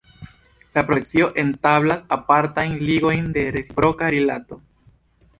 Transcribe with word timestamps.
La 0.77 0.83
procesio 0.85 1.25
establas 1.41 2.01
apartajn 2.17 2.73
ligojn 2.87 3.27
de 3.35 3.43
reciproka 3.57 4.09
Rilato. 4.17 4.59